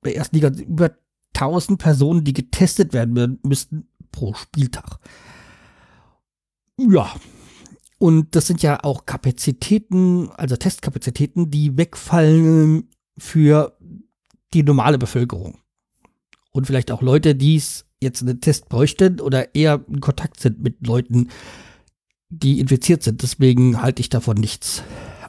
der 0.04 0.16
ersten 0.16 0.36
Liga 0.36 0.50
über 0.50 0.92
1000 1.40 1.80
Personen, 1.80 2.24
die 2.24 2.34
getestet 2.34 2.94
werden 2.94 3.40
müssten 3.44 3.88
pro 4.12 4.34
Spieltag. 4.34 4.98
Ja. 6.78 7.14
Und 8.00 8.36
das 8.36 8.46
sind 8.48 8.62
ja 8.62 8.84
auch 8.84 9.06
Kapazitäten, 9.06 10.30
also 10.32 10.56
Testkapazitäten, 10.56 11.50
die 11.50 11.78
wegfallen 11.78 12.90
für 13.18 13.78
die 14.54 14.64
normale 14.64 14.98
Bevölkerung. 14.98 15.58
Und 16.52 16.68
vielleicht 16.68 16.92
auch 16.92 17.02
Leute, 17.02 17.36
die 17.36 17.56
es 17.56 17.86
jetzt 18.00 18.22
einen 18.22 18.40
Test 18.40 18.70
bräuchten 18.70 19.20
oder 19.20 19.56
eher 19.56 19.84
in 19.88 20.00
Kontakt 20.00 20.40
sind 20.40 20.62
mit 20.62 20.86
Leuten, 20.86 21.30
die 22.30 22.60
infiziert 22.60 23.04
sind. 23.04 23.24
Deswegen 23.24 23.82
halte 23.82 24.02
ich 24.02 24.10
davon 24.10 24.38
nichts. 24.38 24.84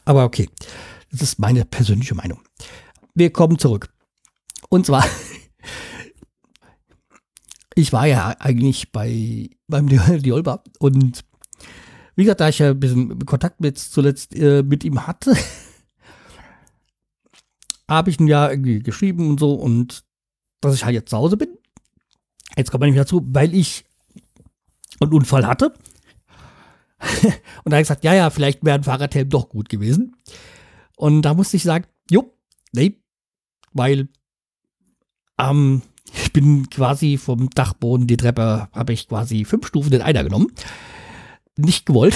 Aber 0.04 0.24
okay, 0.24 0.48
das 1.10 1.22
ist 1.22 1.38
meine 1.38 1.64
persönliche 1.64 2.14
Meinung. 2.14 2.40
Wir 3.14 3.30
kommen 3.30 3.58
zurück. 3.58 3.88
Und 4.68 4.86
zwar 4.86 5.06
ich 7.78 7.92
war 7.92 8.06
ja 8.06 8.34
eigentlich 8.40 8.90
bei 8.90 9.50
beim 9.68 9.86
Diolba 10.22 10.64
und 10.80 11.24
wie 12.16 12.24
gesagt, 12.24 12.40
da 12.40 12.48
ich 12.48 12.58
ja 12.58 12.70
ein 12.70 12.80
bisschen 12.80 13.24
Kontakt 13.24 13.60
mit 13.60 13.78
zuletzt 13.78 14.34
äh, 14.34 14.64
mit 14.64 14.82
ihm 14.82 15.06
hatte, 15.06 15.36
habe 17.88 18.10
ich 18.10 18.18
ihn 18.18 18.26
ja 18.26 18.50
irgendwie 18.50 18.80
geschrieben 18.80 19.30
und 19.30 19.38
so 19.38 19.54
und 19.54 20.02
dass 20.60 20.74
ich 20.74 20.84
halt 20.84 20.94
jetzt 20.94 21.10
zu 21.10 21.16
Hause 21.16 21.36
bin. 21.36 21.56
Jetzt 22.56 22.72
kommt 22.72 22.80
man 22.80 22.90
nicht 22.90 22.98
dazu, 22.98 23.22
weil 23.28 23.54
ich 23.54 23.84
einen 24.98 25.12
Unfall 25.12 25.46
hatte. 25.46 25.72
und 27.22 27.70
da 27.70 27.76
habe 27.76 27.82
ich 27.82 27.88
gesagt, 27.88 28.02
ja, 28.02 28.12
ja, 28.12 28.30
vielleicht 28.30 28.64
wäre 28.64 28.74
ein 28.74 28.82
Fahrradhelm 28.82 29.28
doch 29.28 29.48
gut 29.48 29.68
gewesen. 29.68 30.16
Und 30.96 31.22
da 31.22 31.34
musste 31.34 31.56
ich 31.56 31.62
sagen, 31.62 31.86
jo, 32.10 32.34
nee, 32.72 33.00
weil 33.72 34.08
ich 35.36 35.76
bin 36.38 36.70
quasi 36.70 37.16
vom 37.18 37.50
Dachboden, 37.50 38.06
die 38.06 38.16
Treppe 38.16 38.68
habe 38.72 38.92
ich 38.92 39.08
quasi 39.08 39.44
fünf 39.44 39.66
Stufen 39.66 39.92
in 39.92 40.02
einer 40.02 40.22
genommen. 40.22 40.52
Nicht 41.56 41.86
gewollt. 41.86 42.14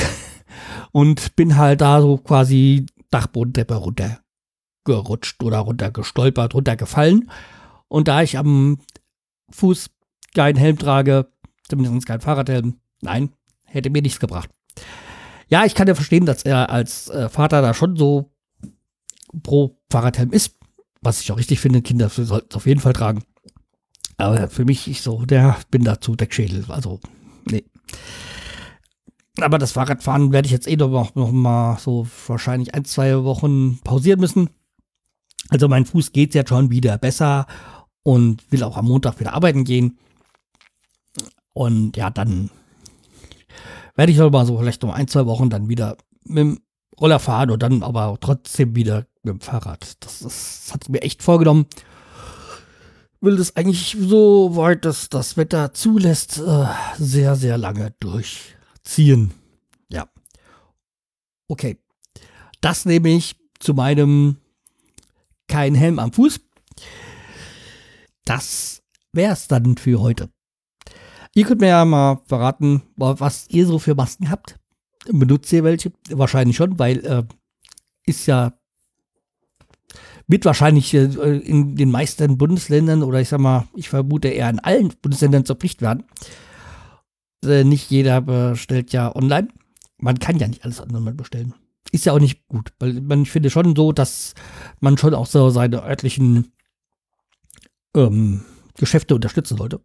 Und 0.92 1.34
bin 1.34 1.56
halt 1.56 1.80
da 1.80 2.00
so 2.00 2.18
quasi 2.18 2.86
Dachbodentreppe 3.10 3.74
runtergerutscht 3.74 5.42
oder 5.42 5.58
runtergestolpert, 5.58 6.54
runtergefallen. 6.54 7.32
Und 7.88 8.06
da 8.06 8.22
ich 8.22 8.38
am 8.38 8.78
Fuß 9.50 9.90
keinen 10.36 10.56
Helm 10.56 10.78
trage, 10.78 11.26
zumindest 11.68 12.06
kein 12.06 12.20
Fahrradhelm, 12.20 12.76
nein, 13.00 13.30
hätte 13.64 13.90
mir 13.90 14.02
nichts 14.02 14.20
gebracht. 14.20 14.50
Ja, 15.48 15.64
ich 15.64 15.74
kann 15.74 15.88
ja 15.88 15.96
verstehen, 15.96 16.26
dass 16.26 16.44
er 16.44 16.70
als 16.70 17.08
äh, 17.08 17.28
Vater 17.28 17.60
da 17.60 17.74
schon 17.74 17.96
so 17.96 18.30
pro 19.42 19.80
Fahrradhelm 19.90 20.30
ist. 20.30 20.54
Was 21.00 21.20
ich 21.20 21.32
auch 21.32 21.38
richtig 21.38 21.58
finde, 21.58 21.82
Kinder 21.82 22.08
sollten 22.08 22.46
es 22.50 22.56
auf 22.56 22.66
jeden 22.66 22.78
Fall 22.78 22.92
tragen. 22.92 23.24
Aber 24.16 24.48
für 24.48 24.64
mich, 24.64 24.88
ich 24.88 25.02
so, 25.02 25.24
der 25.24 25.56
bin 25.70 25.84
dazu 25.84 26.14
Deckschädel. 26.14 26.64
Also, 26.68 27.00
nee. 27.46 27.64
Aber 29.40 29.58
das 29.58 29.72
Fahrradfahren 29.72 30.32
werde 30.32 30.46
ich 30.46 30.52
jetzt 30.52 30.68
eh 30.68 30.76
noch, 30.76 31.14
noch 31.14 31.32
mal 31.32 31.78
so 31.78 32.06
wahrscheinlich 32.26 32.74
ein, 32.74 32.84
zwei 32.84 33.24
Wochen 33.24 33.80
pausieren 33.82 34.20
müssen. 34.20 34.50
Also 35.48 35.68
mein 35.68 35.86
Fuß 35.86 36.12
geht 36.12 36.34
jetzt 36.34 36.50
schon 36.50 36.70
wieder 36.70 36.98
besser 36.98 37.46
und 38.02 38.50
will 38.50 38.62
auch 38.62 38.76
am 38.76 38.86
Montag 38.86 39.20
wieder 39.20 39.34
arbeiten 39.34 39.64
gehen. 39.64 39.98
Und 41.54 41.96
ja, 41.96 42.10
dann 42.10 42.50
werde 43.96 44.12
ich 44.12 44.20
aber 44.20 44.30
mal 44.30 44.46
so 44.46 44.58
vielleicht 44.58 44.82
noch 44.82 44.94
ein, 44.94 45.08
zwei 45.08 45.26
Wochen 45.26 45.50
dann 45.50 45.68
wieder 45.68 45.96
mit 46.24 46.38
dem 46.38 46.60
Roller 47.00 47.18
fahren 47.18 47.50
und 47.50 47.62
dann 47.62 47.82
aber 47.82 48.16
trotzdem 48.20 48.76
wieder 48.76 49.06
mit 49.22 49.34
dem 49.34 49.40
Fahrrad. 49.40 49.82
Das, 49.82 49.98
das, 49.98 50.18
das 50.20 50.74
hat 50.74 50.88
mir 50.88 51.02
echt 51.02 51.22
vorgenommen 51.22 51.66
will 53.22 53.36
das 53.36 53.56
eigentlich 53.56 53.96
so 53.98 54.56
weit, 54.56 54.84
dass 54.84 55.08
das 55.08 55.36
Wetter 55.36 55.72
zulässt, 55.72 56.38
äh, 56.38 56.66
sehr, 56.98 57.36
sehr 57.36 57.56
lange 57.56 57.94
durchziehen. 58.00 59.32
Ja. 59.88 60.08
Okay. 61.48 61.78
Das 62.60 62.84
nehme 62.84 63.10
ich 63.10 63.36
zu 63.58 63.74
meinem 63.74 64.36
kein 65.48 65.74
Helm 65.74 65.98
am 65.98 66.12
Fuß. 66.12 66.40
Das 68.24 68.82
wäre 69.12 69.32
es 69.32 69.48
dann 69.48 69.76
für 69.76 70.00
heute. 70.00 70.28
Ihr 71.34 71.44
könnt 71.44 71.60
mir 71.60 71.68
ja 71.68 71.84
mal 71.84 72.20
verraten, 72.26 72.82
was 72.96 73.48
ihr 73.48 73.66
so 73.66 73.78
für 73.78 73.94
Masken 73.94 74.30
habt. 74.30 74.58
Benutzt 75.06 75.52
ihr 75.52 75.64
welche? 75.64 75.92
Wahrscheinlich 76.10 76.56
schon, 76.56 76.78
weil 76.78 77.04
äh, 77.04 77.24
ist 78.04 78.26
ja 78.26 78.52
wird 80.26 80.44
wahrscheinlich 80.44 80.94
äh, 80.94 81.04
in 81.04 81.76
den 81.76 81.90
meisten 81.90 82.38
Bundesländern 82.38 83.02
oder 83.02 83.20
ich 83.20 83.28
sag 83.28 83.40
mal, 83.40 83.66
ich 83.74 83.88
vermute 83.88 84.28
eher 84.28 84.50
in 84.50 84.60
allen 84.60 84.92
Bundesländern 85.00 85.44
zur 85.44 85.56
Pflicht 85.56 85.82
werden. 85.82 86.04
Äh, 87.44 87.64
nicht 87.64 87.90
jeder 87.90 88.20
bestellt 88.20 88.92
ja 88.92 89.14
online. 89.14 89.48
Man 89.98 90.18
kann 90.18 90.38
ja 90.38 90.48
nicht 90.48 90.64
alles 90.64 90.80
online 90.80 91.12
bestellen. 91.12 91.54
Ist 91.90 92.06
ja 92.06 92.12
auch 92.12 92.20
nicht 92.20 92.46
gut, 92.48 92.72
weil 92.78 93.00
man 93.00 93.26
finde 93.26 93.50
schon 93.50 93.76
so, 93.76 93.92
dass 93.92 94.34
man 94.80 94.96
schon 94.96 95.14
auch 95.14 95.26
so 95.26 95.50
seine 95.50 95.82
örtlichen 95.82 96.52
ähm, 97.94 98.42
Geschäfte 98.78 99.14
unterstützen 99.14 99.58
sollte. 99.58 99.80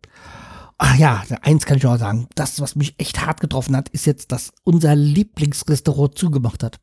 Ach 0.77 0.95
ja, 0.95 1.23
eins 1.41 1.65
kann 1.65 1.77
ich 1.77 1.83
noch 1.83 1.97
sagen. 1.97 2.27
Das, 2.35 2.61
was 2.61 2.75
mich 2.75 2.95
echt 2.99 3.25
hart 3.25 3.39
getroffen 3.41 3.75
hat, 3.75 3.89
ist 3.89 4.05
jetzt, 4.05 4.31
dass 4.31 4.51
unser 4.63 4.95
Lieblingsrestaurant 4.95 6.17
zugemacht 6.17 6.63
hat. 6.63 6.79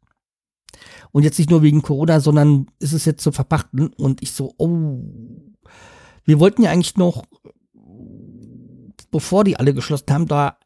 Und 1.13 1.23
jetzt 1.23 1.39
nicht 1.39 1.51
nur 1.51 1.63
wegen 1.63 1.83
Corona, 1.83 2.21
sondern 2.21 2.67
ist 2.79 2.93
es 2.93 3.05
jetzt 3.05 3.23
zu 3.23 3.33
verpachten. 3.33 3.89
Und 3.89 4.23
ich 4.23 4.33
so, 4.33 4.55
oh, 4.59 5.01
wir 6.25 6.41
wollten 6.41 6.63
ja 6.63 6.71
eigentlich 6.71 6.97
noch, 6.97 7.25
bevor 9.11 9.45
die 9.45 9.57
alle 9.57 9.75
geschlossen 9.75 10.11
haben, 10.11 10.27
da 10.27 10.59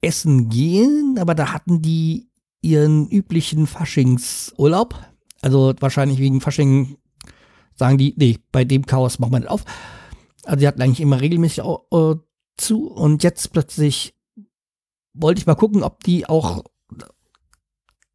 essen 0.00 0.48
gehen, 0.48 1.16
aber 1.18 1.34
da 1.34 1.52
hatten 1.52 1.82
die 1.82 2.30
ihren 2.62 3.08
üblichen 3.08 3.66
Faschingsurlaub. 3.66 4.94
Also 5.40 5.74
wahrscheinlich 5.80 6.18
wegen 6.18 6.40
Fasching 6.40 6.96
sagen 7.74 7.98
die, 7.98 8.14
nee, 8.16 8.38
bei 8.52 8.64
dem 8.64 8.86
Chaos 8.86 9.18
machen 9.18 9.32
wir 9.32 9.40
nicht 9.40 9.50
auf. 9.50 9.64
Also 10.44 10.60
die 10.60 10.66
hatten 10.66 10.82
eigentlich 10.82 11.00
immer 11.00 11.20
regelmäßig 11.20 11.62
auch, 11.62 11.84
äh, 11.92 12.16
zu 12.56 12.88
und 12.88 13.22
jetzt 13.22 13.52
plötzlich 13.52 14.14
wollte 15.14 15.40
ich 15.40 15.46
mal 15.46 15.54
gucken, 15.54 15.82
ob 15.82 16.02
die 16.02 16.28
auch 16.28 16.64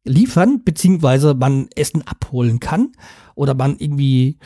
liefern, 0.04 0.62
beziehungsweise 0.64 1.34
man 1.34 1.68
Essen 1.74 2.06
abholen 2.06 2.60
kann 2.60 2.92
oder 3.34 3.54
man 3.54 3.76
irgendwie 3.78 4.38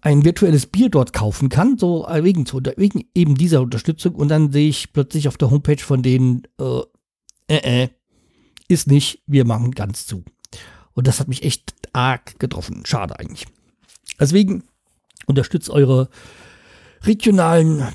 ein 0.00 0.24
virtuelles 0.24 0.66
Bier 0.66 0.88
dort 0.88 1.12
kaufen 1.12 1.48
kann, 1.48 1.78
so 1.78 2.06
äh, 2.08 2.24
wegen, 2.24 2.44
wegen 2.76 3.04
eben 3.14 3.36
dieser 3.36 3.60
Unterstützung. 3.60 4.14
Und 4.14 4.28
dann 4.28 4.50
sehe 4.50 4.68
ich 4.68 4.92
plötzlich 4.92 5.28
auf 5.28 5.36
der 5.36 5.50
Homepage 5.50 5.82
von 5.82 6.02
denen, 6.02 6.42
äh, 6.58 6.80
äh, 7.48 7.84
äh, 7.84 7.88
ist 8.68 8.88
nicht, 8.88 9.22
wir 9.26 9.44
machen 9.44 9.70
ganz 9.72 10.06
zu. 10.06 10.24
Und 10.94 11.06
das 11.06 11.20
hat 11.20 11.28
mich 11.28 11.44
echt 11.44 11.74
arg 11.92 12.38
getroffen. 12.38 12.84
Schade 12.84 13.18
eigentlich. 13.18 13.46
Deswegen 14.18 14.64
unterstützt 15.26 15.70
eure 15.70 16.08
regionalen 17.02 17.86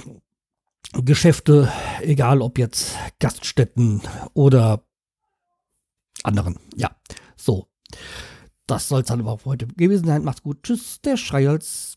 Geschäfte, 0.93 1.71
egal 2.02 2.41
ob 2.41 2.58
jetzt 2.58 2.95
Gaststätten 3.19 4.02
oder 4.34 4.87
anderen. 6.23 6.60
Ja, 6.75 6.95
so. 7.36 7.67
Das 8.67 8.89
soll 8.89 9.01
es 9.01 9.08
dann 9.08 9.21
aber 9.21 9.32
auch 9.32 9.45
heute 9.45 9.67
gewesen 9.67 10.06
sein. 10.06 10.23
Macht's 10.23 10.43
gut. 10.43 10.63
Tschüss, 10.63 10.99
der 11.01 11.15
Schreihals. 11.15 11.96